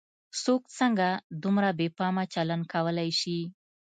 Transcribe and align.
څوک 0.43 0.61
څنګه 0.79 1.07
دومره 1.43 1.69
بې 1.77 1.87
پامه 1.97 2.23
چلن 2.33 2.61
کولای 2.73 3.09
شي. 3.19 3.39